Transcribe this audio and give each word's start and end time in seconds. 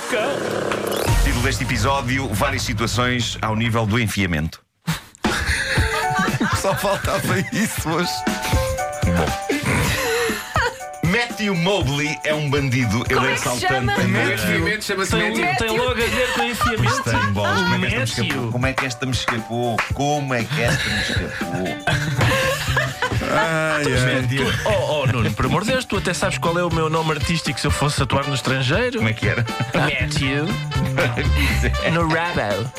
boca! 0.00 1.20
Título 1.24 1.42
deste 1.42 1.64
episódio: 1.64 2.28
Várias 2.28 2.62
situações 2.62 3.36
ao 3.42 3.54
nível 3.56 3.86
do 3.86 3.98
enfiamento. 3.98 4.60
Só 6.60 6.74
faltava 6.74 7.38
isso 7.52 7.88
hoje. 7.88 8.10
Bom. 9.04 9.50
Matthew 11.08 11.54
Mobley 11.56 12.16
é 12.24 12.32
um 12.32 12.48
bandido, 12.48 13.04
ele 13.10 13.18
é 13.20 13.32
é 13.32 13.34
que 13.34 13.40
assaltante. 13.40 13.66
chama? 13.74 13.92
em- 13.94 14.14
O 14.14 14.32
enfiamento 14.34 14.84
chama-se 14.84 15.10
Tem, 15.10 15.30
Matthew. 15.40 15.56
tem 15.68 15.76
logo 15.78 15.90
a 15.90 15.94
ver 15.94 16.32
com 16.34 16.42
enfiamento. 16.44 17.02
Tem 17.02 17.32
bolas, 17.32 17.60
como 17.72 17.84
é 17.84 17.90
que 17.90 17.96
esta 17.96 18.26
me 18.26 18.30
escapou? 18.32 18.40
Matthew. 18.40 18.52
Como 18.52 18.66
é 18.66 18.72
que 18.74 18.84
esta 18.86 19.06
me 19.06 19.12
escapou? 19.12 19.76
Como 19.94 20.34
é 20.34 20.44
que 20.44 20.62
esta 20.62 20.88
me 20.88 21.00
escapou? 21.00 21.64
Ai, 23.32 23.84
ai. 23.84 24.20
Matthew. 24.22 24.46
Oh, 24.64 25.02
oh, 25.02 25.06
Nuno, 25.06 25.30
por 25.32 25.46
amor 25.46 25.64
de 25.64 25.70
Deus, 25.72 25.84
tu 25.84 25.96
até 25.98 26.12
sabes 26.12 26.38
qual 26.38 26.58
é 26.58 26.64
o 26.64 26.72
meu 26.72 26.88
nome 26.90 27.12
artístico 27.12 27.58
se 27.60 27.66
eu 27.66 27.70
fosse 27.70 28.02
atuar 28.02 28.26
no 28.26 28.34
estrangeiro? 28.34 28.98
Como 28.98 29.08
é 29.08 29.12
que 29.12 29.28
era? 29.28 29.44
Matthew. 29.74 30.46
No 31.92 32.08
Rabo. 32.08 32.70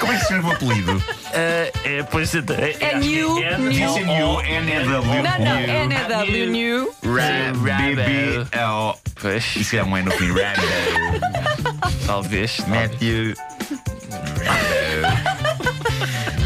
Como 0.00 0.12
é 0.12 0.16
que 0.16 0.22
se 0.24 0.28
chama 0.34 0.48
o 0.48 0.52
apelido? 0.52 1.02
Ah, 1.34 1.70
é, 1.84 2.02
pois 2.10 2.34
é. 2.34 2.38
É, 2.38 2.76
É 2.92 2.98
new, 2.98 3.34
new. 3.34 3.70
Disse 3.70 4.00
New, 4.04 4.40
N-E-W. 4.40 5.22
Não, 5.22 5.38
não, 5.38 5.60
NW 5.86 6.50
New. 6.50 6.94
R-B-B-L. 7.04 8.94
Pois, 9.20 9.56
Isso 9.56 9.76
é 9.76 9.84
um 9.84 9.96
N 9.96 10.06
no 10.06 10.12
fim. 10.12 10.28
Rambo. 10.32 10.62
talvez. 12.06 12.58
Matthew. 12.66 13.34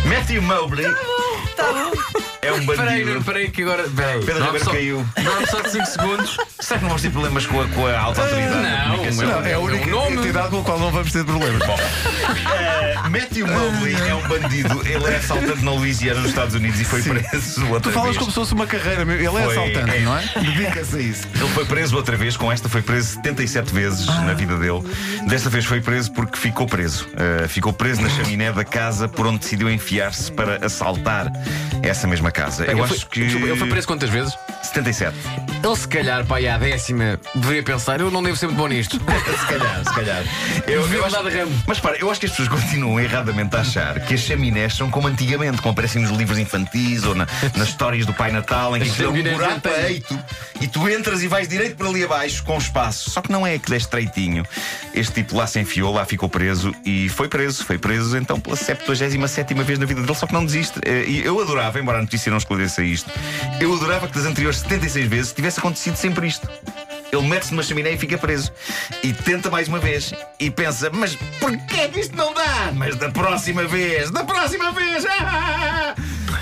Matthew 0.05 0.42
Mobley 0.42 0.86
derude. 1.59 2.17
É 2.48 2.52
um 2.52 2.66
bandido. 2.66 3.19
espera 3.19 3.39
aí 3.39 3.48
que 3.50 3.62
agora. 3.62 3.83
Espera 3.83 4.11
aí. 4.12 4.25
Pedro 4.25 4.45
Ribeiro 4.45 4.64
só- 4.64 4.70
caiu. 4.72 5.06
Só 5.50 5.61
de 5.61 5.70
5 5.70 5.86
segundos. 5.86 6.36
Será 6.61 6.78
que 6.78 6.83
não 6.83 6.89
vamos 6.91 7.03
ter 7.03 7.11
problemas 7.11 7.47
com 7.47 7.61
a, 7.61 7.69
com 7.69 7.86
a 7.86 7.98
alta 8.00 8.22
autoridade 8.22 8.62
da 8.62 8.89
Não, 8.89 8.97
meu- 8.98 9.12
Não, 9.28 9.47
é 9.47 9.53
a 9.55 9.59
única 9.59 9.86
o 9.86 9.91
nome. 9.91 10.17
entidade 10.17 10.48
com 10.50 10.61
a 10.61 10.64
qual 10.64 10.78
não 10.78 10.91
vamos 10.91 11.12
ter 11.12 11.25
problemas. 11.25 11.67
Bom, 11.67 11.77
Uh, 11.78 13.11
Matthew 13.11 13.47
Mobley 13.47 13.95
é 14.09 14.14
um 14.14 14.28
bandido. 14.28 14.81
Ele 14.87 15.05
é 15.06 15.17
assaltante 15.17 15.62
na 15.64 15.70
Louisiana, 15.72 16.20
nos 16.20 16.31
Estados 16.31 16.55
Unidos, 16.55 16.81
e 16.81 16.84
foi 16.84 17.03
preso 17.03 17.67
outra 17.67 17.81
tu 17.81 17.91
falas 17.91 18.09
vez. 18.11 18.19
como 18.19 18.31
se 18.31 18.34
fosse 18.34 18.55
uma 18.55 18.67
carreira. 18.67 19.05
meu. 19.05 19.17
Ele 19.17 19.27
é 19.27 19.31
Foi, 19.31 19.42
assaltante, 19.53 19.97
é. 19.97 20.00
não 20.00 20.17
é? 20.17 20.25
Dedica-se 20.41 20.97
a 20.97 21.00
isso. 21.00 21.27
Ele 21.34 21.48
foi 21.50 21.65
preso 21.65 21.97
outra 21.97 22.17
vez, 22.17 22.37
com 22.37 22.50
esta 22.53 22.69
foi 22.69 22.83
preso 22.83 23.15
77 23.15 23.72
vezes 23.72 24.06
na 24.06 24.34
vida 24.34 24.56
dele. 24.56 24.83
Desta 25.27 25.48
vez 25.50 25.65
foi 25.65 25.81
preso 25.81 26.11
porque 26.12 26.37
ficou 26.39 26.67
preso. 26.67 27.06
Uh, 27.15 27.48
ficou 27.48 27.72
preso 27.72 28.00
na 28.03 28.09
chaminé 28.11 28.53
da 28.53 28.65
casa 28.65 29.09
por 29.09 29.27
onde 29.27 29.39
decidiu 29.39 29.70
enfiar-se 29.70 30.31
para 30.33 30.65
assaltar 30.65 31.31
essa 31.83 32.06
mesma 32.06 32.31
casa. 32.31 32.38
Eu 32.64 32.70
Ele 32.72 32.81
acho 32.83 32.89
foi- 33.00 33.08
que. 33.11 33.20
desculpa, 33.25 33.47
Ele 33.48 33.56
foi 33.56 33.69
preso 33.69 33.86
quantas 33.86 34.11
vezes? 34.11 34.34
77. 34.62 35.17
Ele, 35.64 35.77
se 35.77 35.89
calhar, 35.89 36.25
para 36.25 36.36
aí 36.36 36.48
à 36.48 36.58
décima, 36.58 37.19
deveria 37.34 37.62
pensar: 37.62 38.00
eu 38.00 38.11
não 38.11 38.22
devo 38.22 38.36
ser 38.36 38.47
muito 38.47 38.58
bom 38.58 38.69
nisto. 38.69 38.98
se 39.00 39.47
calhar, 39.47 39.78
se 39.84 39.94
calhar. 39.94 40.25
Eu, 40.66 40.83
eu 40.83 41.09
de 41.09 41.36
ramo. 41.39 41.62
Mas 41.66 41.81
para, 41.81 41.97
eu 41.98 42.11
acho 42.11 42.20
que 42.20 42.27
as 42.27 42.33
pessoas 42.33 42.48
continuam 42.48 43.00
erradamente 43.00 43.55
a 43.56 43.61
achar 43.61 44.00
que 44.00 44.14
as 44.14 44.20
chaminés 44.20 44.75
são 44.75 44.91
como 44.91 45.09
antigamente, 45.09 45.59
como 45.62 45.72
aparecem 45.72 46.03
nos 46.03 46.11
livros 46.16 46.39
infantis 46.39 47.05
ou 47.05 47.14
na- 47.14 47.27
nas 47.56 47.69
histórias 47.69 48.06
do 48.06 48.12
Pai 48.14 48.31
Natal, 48.31 48.77
em 48.77 48.81
que 48.81 48.91
aquilo 48.91 49.16
é 49.16 49.20
um 49.20 49.34
buraco 49.34 49.61
peito 49.61 50.19
e 50.61 50.66
tu 50.69 50.89
entras 50.89 51.22
e 51.22 51.28
vais 51.28 51.48
direito 51.48 51.77
para 51.77 51.89
ali 51.89 52.05
abaixo 52.05 52.42
com 52.44 52.56
espaço. 52.59 53.11
Só 53.11 53.20
que 53.20 53.31
não 53.33 53.47
é 53.47 53.55
aquele 53.55 53.75
é 53.77 53.78
estreitinho. 53.78 54.44
Este 54.94 55.14
tipo 55.14 55.36
lá 55.36 55.47
se 55.47 55.59
enfiou, 55.61 55.92
lá 55.92 56.05
ficou 56.05 56.28
preso 56.28 56.75
e 56.84 57.09
foi 57.09 57.28
preso. 57.28 57.64
Foi 57.64 57.78
preso 57.78 58.16
então 58.16 58.39
pela 58.41 58.56
77 58.56 59.55
vez 59.64 59.78
na 59.78 59.86
vida 59.86 60.00
dele, 60.03 60.14
só 60.14 60.27
que 60.27 60.33
não 60.33 60.44
desiste. 60.44 60.78
Eh, 60.84 61.05
E 61.09 61.25
eu 61.25 61.41
adorava, 61.41 61.78
embora 61.81 61.98
a 61.98 62.03
notícia 62.03 62.28
não 62.31 62.39
esclareça 62.39 62.83
isto, 62.83 63.11
eu 63.61 63.73
adorava 63.75 64.07
que 64.09 64.15
das 64.15 64.27
anteriores 64.27 64.59
76 64.61 65.07
vezes 65.09 65.33
tivesse 65.33 65.59
acontecido 65.59 65.97
sempre 65.97 66.27
isto. 66.27 66.48
Ele 67.11 67.27
mete-se 67.27 67.53
numa 67.53 67.62
chaminé 67.62 67.93
e 67.93 67.99
fica 67.99 68.19
preso. 68.19 68.53
E 69.03 69.12
tenta 69.12 69.50
mais 69.50 69.66
uma 69.66 69.78
vez. 69.78 70.12
E 70.38 70.50
pensa, 70.50 70.91
mas 70.93 71.17
porquê 71.41 71.88
que 71.88 72.00
isto 72.00 72.17
não 72.17 72.34
dá? 72.34 72.71
Mas 72.75 72.97
da 72.97 73.11
próxima 73.11 73.65
vez, 73.65 74.11
da 74.11 74.25
próxima 74.25 74.72
vez! 74.72 75.06
ah!" 75.06 75.94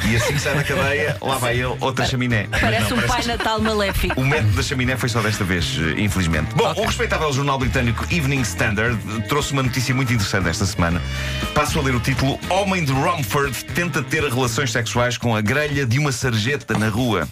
E 0.09 0.17
assim 0.17 0.35
que 0.35 0.41
sai 0.41 0.55
da 0.55 0.63
cadeia, 0.63 1.17
lá 1.21 1.37
vai 1.37 1.55
ele, 1.55 1.65
outra 1.81 2.07
chaminé. 2.07 2.47
Parece 2.51 2.91
não, 2.91 2.99
um 2.99 3.03
parece 3.03 3.27
Pai 3.27 3.37
Natal 3.37 3.61
maléfico. 3.61 4.21
o 4.21 4.25
método 4.25 4.53
da 4.53 4.63
chaminé 4.63 4.97
foi 4.97 5.09
só 5.09 5.21
desta 5.21 5.43
vez, 5.43 5.79
eh, 5.79 6.01
infelizmente. 6.01 6.55
Bom, 6.55 6.73
o 6.77 6.85
respeitável 6.85 7.33
jornal 7.33 7.59
britânico 7.59 8.05
Evening 8.11 8.43
Standard 8.43 8.97
trouxe 9.29 9.53
uma 9.53 9.63
notícia 9.65 9.95
muito 9.95 10.13
interessante 10.13 10.49
esta 10.49 10.65
semana. 10.65 11.03
Passo 11.55 11.79
a 11.79 11.83
ler 11.83 11.95
o 11.95 12.01
título: 12.01 12.39
Homem 12.49 12.85
de 12.85 12.93
Romford 12.93 13.65
tenta 13.75 14.03
ter 14.03 14.23
relações 14.23 14.71
sexuais 14.71 15.19
com 15.19 15.35
a 15.35 15.41
grelha 15.41 15.85
de 15.85 15.99
uma 15.99 16.13
sarjeta 16.13 16.79
na 16.79 16.89
rua. 16.89 17.27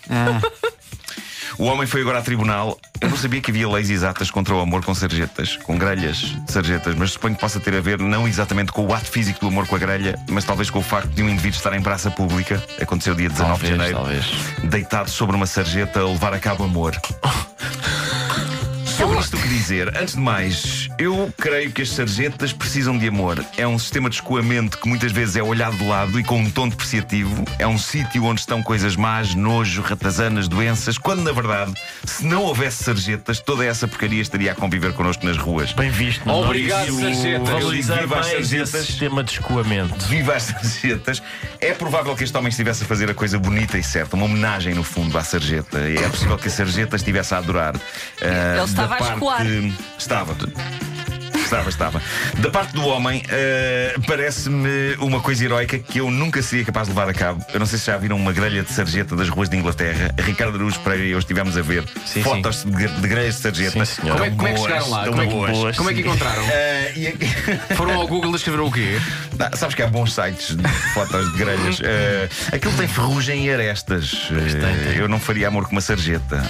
O 1.59 1.65
homem 1.65 1.87
foi 1.87 2.01
agora 2.01 2.19
a 2.19 2.23
tribunal. 2.23 2.79
Eu 3.01 3.11
não 3.11 3.17
sabia 3.17 3.41
que 3.41 3.51
havia 3.51 3.69
leis 3.69 3.91
exatas 3.91 4.31
contra 4.31 4.55
o 4.55 4.61
amor 4.61 4.85
com 4.85 4.95
sarjetas, 4.95 5.57
com 5.59 5.77
grelhas 5.79 6.17
de 6.17 6.53
sarjetas, 6.53 6.95
mas 6.97 7.13
suponho 7.13 7.35
que 7.35 7.41
possa 7.41 7.61
ter 7.61 7.75
a 7.77 7.81
ver 7.81 7.99
não 7.99 8.27
exatamente 8.27 8.73
com 8.73 8.85
o 8.87 8.93
ato 8.95 9.07
físico 9.11 9.41
do 9.41 9.49
amor 9.49 9.67
com 9.67 9.77
a 9.77 9.79
grelha, 9.79 10.19
mas 10.29 10.45
talvez 10.45 10.71
com 10.71 10.79
o 10.79 10.83
facto 10.83 11.09
de 11.11 11.23
um 11.23 11.29
indivíduo 11.29 11.57
estar 11.59 11.73
em 11.75 11.83
praça 11.83 12.11
pública. 12.11 12.63
Aconteceu 12.81 13.15
dia 13.15 13.29
19 13.29 13.55
de 13.55 13.61
Talvez, 13.61 13.77
janeiro 13.77 13.99
talvez. 13.99 14.71
deitado 14.71 15.11
sobre 15.11 15.37
uma 15.37 15.47
sarjeta 15.47 16.01
a 16.01 16.05
levar 16.09 16.33
a 16.35 16.39
cabo 16.39 16.65
amor. 16.65 16.95
Isto 19.25 19.39
o 19.39 19.41
que 19.41 19.49
dizer? 19.49 19.89
Antes 19.97 20.15
de 20.17 20.21
mais, 20.21 20.89
eu 20.99 21.33
creio 21.39 21.73
que 21.73 21.81
as 21.81 21.89
sarjetas 21.89 22.53
precisam 22.53 22.99
de 22.99 23.09
amor. 23.09 23.43
É 23.57 23.67
um 23.67 23.79
sistema 23.79 24.11
de 24.11 24.17
escoamento 24.17 24.77
que 24.77 24.87
muitas 24.87 25.13
vezes 25.13 25.37
é 25.37 25.43
olhado 25.43 25.79
de 25.79 25.85
lado 25.85 26.21
e 26.21 26.23
com 26.23 26.39
um 26.39 26.51
tom 26.51 26.69
depreciativo. 26.69 27.43
É 27.59 27.67
um 27.67 27.79
sítio 27.79 28.23
onde 28.25 28.41
estão 28.41 28.63
coisas 28.63 28.97
más, 28.97 29.35
nojo, 29.35 29.81
ratazanas, 29.81 30.47
doenças. 30.47 30.99
Quando, 30.99 31.23
na 31.23 31.33
verdade, 31.33 31.73
se 32.05 32.27
não 32.27 32.43
houvesse 32.43 32.85
sarjetas, 32.85 33.41
toda 33.41 33.65
essa 33.65 33.89
porcaria 33.89 34.21
estaria 34.21 34.53
a 34.53 34.55
conviver 34.55 34.93
connosco 34.93 35.25
nas 35.25 35.39
ruas. 35.39 35.73
Bem 35.73 35.89
visto. 35.91 36.27
Nuno. 36.27 36.45
Obrigado, 36.45 36.93
sarjetas. 37.01 37.49
Valorizar 37.49 38.01
Viva 38.01 38.21
as 38.21 38.27
mais 38.27 38.39
esse 38.41 38.49
sarjetas. 38.67 38.87
sistema 38.87 39.25
de 39.25 39.33
escoamento. 39.33 40.05
Viva 40.05 40.35
as 40.35 40.43
sarjetas. 40.43 41.23
É 41.63 41.73
provável 41.73 42.15
que 42.15 42.25
este 42.25 42.37
homem 42.37 42.51
estivesse 42.51 42.85
a 42.85 42.87
fazer 42.87 43.11
a 43.11 43.15
coisa 43.15 43.39
bonita 43.39 43.79
e 43.79 43.83
certa, 43.83 44.17
uma 44.17 44.27
homenagem 44.27 44.75
no 44.75 44.85
fundo 44.85 45.17
à 45.17 45.25
sarjeta. 45.25 45.79
É 45.79 46.09
possível 46.11 46.37
que 46.37 46.49
a 46.49 46.51
sarjeta 46.51 46.97
estivesse 46.97 47.35
a 47.35 47.39
adorar. 47.39 47.75
ah, 48.21 48.57
Ele 48.57 48.65
estava 48.65 48.99
da 48.99 49.13
a 49.14 49.14
parte- 49.19 49.47
escoar. 49.47 49.73
Estava. 49.99 50.37
Estava, 51.45 51.69
estava. 51.69 52.03
Da 52.39 52.51
parte 52.51 52.73
do 52.73 52.85
homem, 52.87 53.23
ah, 53.29 54.01
parece-me 54.07 54.95
uma 54.99 55.21
coisa 55.21 55.45
heroica 55.45 55.79
que 55.79 55.99
eu 55.99 56.11
nunca 56.11 56.41
seria 56.43 56.65
capaz 56.65 56.89
de 56.89 56.95
levar 56.95 57.09
a 57.09 57.13
cabo. 57.15 57.45
Eu 57.53 57.61
não 57.61 57.67
sei 57.67 57.79
se 57.79 57.87
já 57.87 57.97
viram 57.99 58.17
uma 58.17 58.33
grelha 58.33 58.63
de 58.63 58.73
sarjeta 58.73 59.15
das 59.15 59.29
ruas 59.29 59.49
de 59.51 59.57
Inglaterra. 59.57 60.11
Ricardo 60.19 60.57
Araújo 60.57 60.81
Pereira 60.81 61.05
e 61.05 61.11
eu 61.11 61.19
estivemos 61.19 61.57
a 61.59 61.63
ver 61.63 61.85
Sim, 62.07 62.23
fotos 62.23 62.65
De, 62.65 62.89
de 62.89 63.09
grelhas 63.09 63.37
de 63.37 63.43
sarjeta. 63.43 63.85
Sim. 63.85 64.03
Como 64.03 64.25
é, 64.25 64.31
como 64.31 64.49
é 64.49 64.53
que 64.53 64.59
boas, 64.59 64.63
chegaram 64.63 64.91
lá? 64.91 65.07
Como 65.07 65.21
é 65.23 65.27
que, 65.27 65.33
boas. 65.35 65.77
como 65.77 65.91
é 65.91 65.95
que 65.95 66.01
encontraram? 66.01 66.45
Ah, 66.45 66.91
e 66.97 67.15
Foram 67.77 68.01
ao 68.01 68.07
Google 68.09 68.35
escrever 68.35 68.61
o 68.61 68.71
quê? 68.73 68.99
Não, 69.39 69.57
sabes 69.57 69.75
que 69.75 69.83
há 69.83 69.87
bons 69.87 70.15
sites 70.15 70.57
de 70.57 70.69
fotos 70.95 71.31
de 71.33 71.39
grelhas. 71.39 71.79
Eh, 71.85 72.29
aquilo 72.53 72.73
tem 72.75 72.89
ferrugem 72.89 73.47
e 73.47 73.53
arestas. 73.53 74.29
Eh, 74.31 74.99
eu 74.99 75.09
não 75.09 75.21
faria 75.21 75.49
amor 75.49 75.65
com 75.67 75.73
uma 75.73 75.81
sarjeta. 75.81 76.43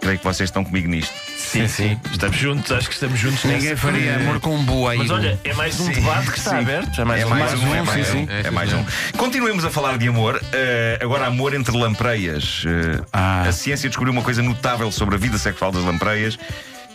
Creio 0.00 0.18
que 0.18 0.24
vocês 0.24 0.48
estão 0.48 0.62
comigo 0.64 0.88
nisto. 0.88 1.12
Sim, 1.50 1.66
sim. 1.66 2.00
Estamos 2.12 2.36
juntos, 2.36 2.70
acho 2.70 2.86
que 2.88 2.94
estamos 2.94 3.18
juntos 3.18 3.42
Ninguém 3.44 3.74
faria 3.74 4.16
amor 4.16 4.38
com 4.38 4.54
um 4.54 4.64
bueiro. 4.64 5.02
Mas 5.02 5.10
olha, 5.10 5.38
é 5.42 5.52
mais 5.54 5.80
um 5.80 5.90
debate 5.90 6.30
que 6.30 6.38
está 6.38 6.58
aberto. 6.58 7.00
É 7.00 7.04
mais 7.04 7.22
É 7.22 7.26
um. 7.26 7.28
mais 7.30 7.54
um, 7.54 7.74
é 7.74 7.82
mais 7.82 8.06
sim, 8.06 8.12
um. 8.12 8.26
sim. 8.26 8.28
É 8.30 8.46
É, 8.46 8.50
mais 8.52 8.72
um. 8.72 8.84
Continuemos 9.16 9.64
a 9.64 9.70
falar 9.70 9.98
de 9.98 10.06
amor. 10.06 10.40
Eh, 10.52 10.98
agora, 11.02 11.26
amor 11.26 11.52
entre 11.54 11.76
lampreias. 11.76 12.62
Eh, 12.66 13.02
Ah. 13.12 13.42
A 13.48 13.52
ciência 13.52 13.88
descobriu 13.88 14.12
uma 14.12 14.22
coisa 14.22 14.42
notável 14.42 14.92
sobre 14.92 15.16
a 15.16 15.18
vida 15.18 15.38
sexual 15.38 15.72
das 15.72 15.82
lampreias. 15.82 16.38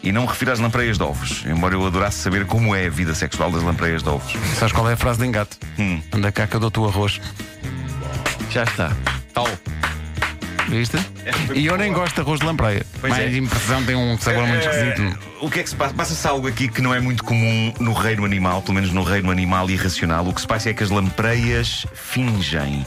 E 0.02 0.12
não 0.12 0.22
me 0.22 0.28
refiro 0.28 0.52
às 0.52 0.60
lampreias 0.60 0.98
de 0.98 1.04
ovos, 1.04 1.44
embora 1.48 1.74
eu 1.74 1.86
adorasse 1.86 2.20
saber 2.20 2.46
como 2.46 2.76
é 2.76 2.86
a 2.86 2.90
vida 2.90 3.16
sexual 3.16 3.50
das 3.52 3.64
lampreias 3.64 4.04
de 4.04 4.10
ovos. 4.10 4.34
Sabes 4.58 4.72
qual 4.72 4.88
é 4.90 4.94
a 4.94 4.98
frase 4.98 5.20
de 5.20 5.26
engate? 5.26 5.58
Hum. 5.80 6.00
Anda 6.14 6.32
cá 6.32 6.46
que 6.46 6.56
eu 6.56 6.60
dou-te 6.60 6.80
o 6.80 6.86
arroz. 6.88 7.20
Já 8.52 8.64
está. 8.64 8.92
Tal. 9.34 9.48
Viste? 10.68 10.98
E 11.54 11.66
eu 11.66 11.78
nem 11.78 11.94
gosto 11.94 12.16
de 12.16 12.22
arroz 12.22 12.40
de 12.40 12.46
lampreia. 12.46 12.86
Pois 13.00 13.14
Mais 13.14 13.34
é. 13.34 13.38
impressão 13.38 13.84
tem 13.84 13.96
um 13.96 14.18
sabor 14.18 14.48
muito 14.48 14.68
Eh, 14.68 14.90
esquisito. 14.92 15.20
O 15.42 15.50
que 15.50 15.60
é 15.60 15.64
que 15.64 15.70
se 15.70 15.76
passa? 15.76 15.94
Passa-se 15.94 16.28
algo 16.28 16.48
aqui 16.48 16.68
que 16.68 16.82
não 16.82 16.94
é 16.94 17.00
muito 17.00 17.24
comum 17.24 17.74
no 17.80 17.94
reino 17.94 18.26
animal, 18.26 18.62
pelo 18.62 18.74
menos 18.76 18.92
no 18.92 19.04
reino 19.04 19.30
animal 19.32 19.70
irracional. 19.70 20.26
O 20.28 20.34
que 20.34 20.42
se 20.42 20.48
passa 20.48 20.70
é 20.70 20.74
que 20.74 20.84
as 20.84 20.90
lampreias 20.90 21.86
fingem. 21.94 22.86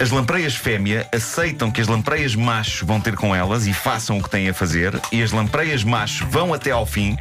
As 0.00 0.10
lampreias 0.10 0.54
fêmea 0.56 1.06
aceitam 1.14 1.70
que 1.70 1.80
as 1.80 1.86
lampreias 1.86 2.34
macho 2.34 2.84
vão 2.84 3.00
ter 3.00 3.14
com 3.14 3.34
elas 3.34 3.66
e 3.66 3.72
façam 3.72 4.18
o 4.18 4.22
que 4.22 4.28
têm 4.30 4.48
a 4.48 4.54
fazer, 4.54 4.98
e 5.12 5.22
as 5.22 5.30
lampreias 5.30 5.84
macho 5.84 6.26
vão 6.26 6.52
até 6.52 6.70
ao 6.70 6.84
fim, 6.84 7.16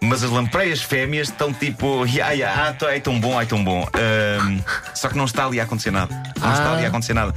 mas 0.00 0.22
as 0.22 0.30
lampreias 0.30 0.82
fêmeas 0.82 1.28
estão 1.28 1.52
tipo, 1.52 2.04
"Ya, 2.06 2.30
ya, 2.32 2.68
ah, 2.68 2.72
tô- 2.72 2.86
ai 2.86 3.00
tão 3.00 3.18
bom, 3.18 3.38
ai 3.38 3.46
tão 3.46 3.64
bom. 3.64 3.86
Ahm, 3.94 4.60
só 4.94 5.08
que 5.08 5.16
não 5.16 5.24
está 5.24 5.46
ali 5.46 5.58
a 5.58 5.64
acontecer 5.64 5.90
nada. 5.90 6.14
Não 6.40 6.52
está 6.52 6.64
Ah. 6.70 6.74
ali 6.76 6.84
a 6.84 6.88
acontecer 6.88 7.14
nada. 7.14 7.34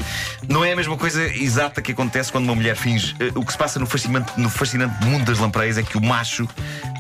Não 0.48 0.64
é 0.64 0.74
a 0.74 0.76
mesma 0.76 0.98
coisa 0.98 1.24
exata 1.24 1.82
que 1.82 1.92
acontece 1.92 2.32
quando 2.32 2.46
uma 2.46 2.56
mulher 2.56 2.76
finge. 2.76 3.16
Eh, 3.20 3.32
O 3.36 3.44
que 3.46 3.52
se 3.52 3.58
passa 3.58 3.80
no 3.80 3.88
fascinante, 3.88 4.32
no 4.38 4.50
fascinante 4.50 5.04
mundo 5.06 5.26
das 5.26 5.40
lampreias 5.40 5.78
é 5.78 5.84
que 5.84 5.98
o 5.98 6.02
macho 6.02 6.48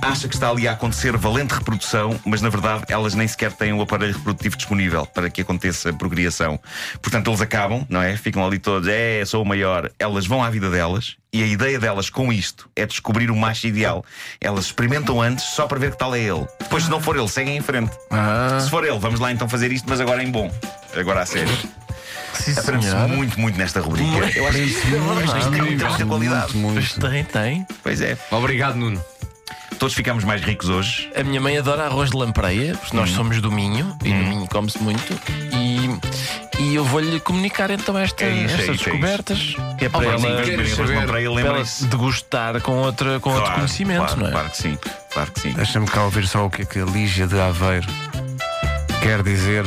acha 0.01 0.27
que 0.27 0.33
está 0.35 0.49
ali 0.49 0.67
a 0.67 0.71
acontecer 0.73 1.15
valente 1.15 1.53
reprodução, 1.53 2.19
mas 2.25 2.41
na 2.41 2.49
verdade 2.49 2.83
elas 2.89 3.13
nem 3.13 3.27
sequer 3.27 3.51
têm 3.53 3.71
o 3.71 3.81
aparelho 3.81 4.13
reprodutivo 4.13 4.57
disponível 4.57 5.05
para 5.05 5.29
que 5.29 5.41
aconteça 5.41 5.91
a 5.91 5.93
procriação. 5.93 6.59
Portanto, 7.01 7.32
eles 7.33 7.41
acabam, 7.41 7.85
não 7.89 8.01
é? 8.01 8.15
Ficam 8.15 8.45
ali 8.45 8.59
todos, 8.59 8.87
é, 8.87 9.23
sou 9.25 9.41
o 9.41 9.45
maior. 9.45 9.89
Elas 9.99 10.25
vão 10.25 10.43
à 10.43 10.49
vida 10.49 10.69
delas 10.69 11.15
e 11.31 11.41
a 11.43 11.47
ideia 11.47 11.79
delas 11.79 12.09
com 12.09 12.31
isto 12.31 12.69
é 12.75 12.85
descobrir 12.85 13.31
o 13.31 13.35
macho 13.35 13.67
ideal. 13.67 14.05
Elas 14.39 14.65
experimentam 14.65 15.21
antes 15.21 15.45
só 15.45 15.65
para 15.67 15.79
ver 15.79 15.91
que 15.91 15.97
tal 15.97 16.15
é 16.15 16.19
ele. 16.19 16.45
Depois, 16.59 16.83
se 16.83 16.89
não 16.89 17.01
for 17.01 17.17
ele, 17.17 17.27
seguem 17.27 17.57
em 17.57 17.61
frente. 17.61 17.91
Ah, 18.11 18.59
Se 18.61 18.69
for 18.69 18.85
ele, 18.85 18.99
vamos 18.99 19.19
lá 19.19 19.31
então 19.31 19.49
fazer 19.49 19.71
isto, 19.71 19.89
mas 19.89 19.99
agora 19.99 20.23
em 20.23 20.29
bom. 20.31 20.51
Agora 20.95 21.21
a 21.21 21.25
sério. 21.25 21.51
Aprende-se 22.57 22.95
muito, 23.07 23.39
muito 23.39 23.57
nesta 23.57 23.79
rubrica. 23.79 24.07
Muito. 24.09 24.37
Eu 24.37 24.47
acho 24.47 24.57
que 24.57 24.63
isto, 24.63 24.81
tem 24.81 24.99
muita, 25.61 26.05
qualidade. 26.05 26.57
muito, 26.57 26.73
Pois 26.99 27.11
tem, 27.11 27.23
tem. 27.23 27.67
Pois 27.81 28.01
é. 28.01 28.17
Obrigado, 28.31 28.75
Nuno. 28.75 29.03
Todos 29.79 29.95
ficamos 29.95 30.23
mais 30.23 30.41
ricos 30.41 30.69
hoje. 30.69 31.11
A 31.15 31.23
minha 31.23 31.41
mãe 31.41 31.57
adora 31.57 31.85
arroz 31.85 32.09
de 32.11 32.15
lampreia, 32.17 32.75
porque 32.75 32.95
nós 32.95 33.09
somos 33.09 33.41
do 33.41 33.51
Minho 33.51 33.95
e 34.03 34.13
no 34.13 34.23
Minho 34.29 34.47
come-se 34.47 34.79
muito. 34.81 35.13
E, 35.53 35.89
e 36.63 36.75
eu 36.75 36.85
vou-lhe 36.85 37.19
comunicar 37.19 37.69
então 37.71 37.97
esta, 37.97 38.23
É 38.23 38.29
isso, 38.29 38.39
é 38.39 38.43
estas 38.43 38.59
isso, 38.61 38.71
é 38.71 38.73
isso. 38.75 38.83
descobertas. 38.85 39.55
Que 39.77 39.85
é 39.85 39.89
para 39.89 39.99
bem, 40.01 40.09
ela, 40.09 40.19
sim, 40.19 40.27
de 40.57 40.75
saber? 40.75 40.95
lampreia, 40.95 41.05
para 41.07 41.21
ela 41.21 41.35
lembrem-se. 41.35 41.85
degustar 41.87 42.61
com, 42.61 42.71
outra, 42.77 43.19
com 43.19 43.31
outro 43.31 43.53
conhecimento, 43.53 43.99
claro, 44.05 44.19
não 44.21 44.27
é? 44.27 44.31
Claro 44.31 44.49
que 44.49 44.57
sim. 44.57 44.77
Claro 45.11 45.31
que 45.31 45.39
sim. 45.41 45.53
Deixa-me 45.53 45.87
cá 45.87 46.03
ouvir 46.03 46.27
só 46.27 46.45
o 46.45 46.49
que 46.49 46.61
é 46.61 46.65
que 46.65 46.79
a 46.79 46.85
Lígia 46.85 47.27
de 47.27 47.39
Aveiro 47.39 47.87
quer 49.01 49.21
dizer 49.23 49.65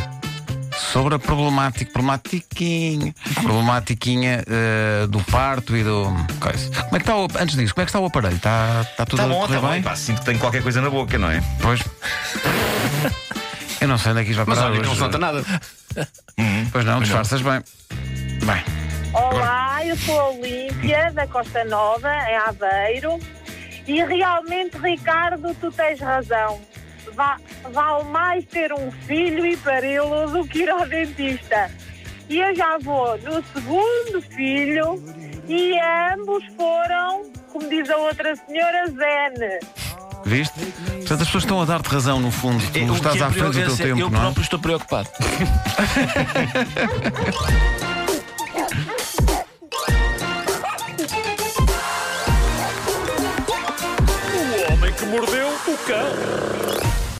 sobre 0.92 1.14
a 1.14 1.18
problemática, 1.18 1.90
problematiquinha, 1.92 3.14
problematiquinha 3.42 4.44
eh, 4.46 5.06
do 5.08 5.20
parto 5.24 5.76
e 5.76 5.82
do. 5.82 6.04
coisa. 6.40 6.70
Como 6.70 6.96
é 6.96 6.98
que 6.98 7.02
está 7.02 7.16
o, 7.16 7.24
antes 7.40 7.56
disso, 7.56 7.74
como 7.74 7.82
é 7.82 7.86
que 7.86 7.90
está 7.90 8.00
o 8.00 8.06
aparelho? 8.06 8.36
Está, 8.36 8.82
está 8.90 9.04
tudo 9.06 9.20
Está 9.22 9.24
a 9.24 9.34
bom, 9.34 9.40
correr 9.42 9.54
está 9.56 9.66
bem? 9.68 9.74
bem. 9.76 9.82
Pá, 9.82 9.96
sinto 9.96 10.18
que 10.20 10.24
tenho 10.26 10.38
qualquer 10.38 10.62
coisa 10.62 10.80
na 10.80 10.90
boca, 10.90 11.18
não 11.18 11.30
é? 11.30 11.42
Pois. 11.60 11.80
Eu 13.80 13.88
não 13.88 13.98
sei 13.98 14.12
onde 14.12 14.20
é 14.22 14.24
que 14.24 14.30
isto 14.30 14.38
vai 14.38 14.46
Mas 14.48 14.58
parar 14.58 14.70
olha, 14.70 14.80
que 14.80 14.86
hoje. 14.86 14.90
não 14.90 14.96
solta 14.96 15.18
nada. 15.18 15.44
Pois 16.72 16.84
não, 16.84 17.00
disfarças 17.00 17.40
bem. 17.42 17.60
Bem, 18.44 18.64
Olá, 19.12 19.84
eu 19.84 19.96
sou 19.96 20.20
a 20.20 20.28
Olímpia, 20.30 21.10
da 21.12 21.26
Costa 21.26 21.64
Nova, 21.64 22.08
em 22.28 22.36
Aveiro. 22.36 23.18
E 23.86 24.02
realmente, 24.04 24.76
Ricardo, 24.78 25.54
tu 25.60 25.70
tens 25.70 26.00
razão. 26.00 26.60
Va- 27.14 27.38
Vale 27.72 28.04
mais 28.04 28.44
ter 28.46 28.72
um 28.72 28.90
filho 28.90 29.46
e 29.46 29.56
pari-lo 29.56 30.28
do 30.30 30.46
que 30.46 30.60
ir 30.60 30.70
ao 30.70 30.86
dentista. 30.86 31.70
E 32.28 32.38
eu 32.40 32.54
já 32.54 32.76
vou 32.78 33.16
no 33.18 33.42
segundo 33.54 34.20
filho 34.34 35.02
e 35.48 35.78
ambos 36.12 36.44
foram, 36.56 37.22
como 37.52 37.68
diz 37.68 37.88
a 37.88 37.96
outra 37.96 38.34
senhora, 38.36 38.86
Zen. 38.88 39.58
Viste? 40.26 40.54
Portanto, 40.58 41.20
as 41.22 41.26
pessoas 41.28 41.44
estão 41.44 41.60
a 41.62 41.64
dar-te 41.64 41.88
razão, 41.88 42.20
no 42.20 42.30
fundo. 42.30 42.62
Tu 42.72 42.78
É, 42.78 42.82
o 42.82 42.94
estás 42.94 43.16
que 43.16 43.22
é 43.22 43.26
à 43.26 43.30
frente 43.30 43.44
do 43.46 43.52
teu 43.52 43.76
preocupante 43.76 43.82
é- 43.82 43.86
tempo, 43.86 44.00
Eu 44.00 44.10
não 44.10 44.18
é? 44.18 44.22
próprio 44.22 44.42
estou 44.42 44.58
preocupado. 44.58 45.08
O 54.68 54.72
homem 54.72 54.92
que 54.92 55.04
mordeu 55.06 55.48
o 55.48 55.78
cão. 55.86 56.85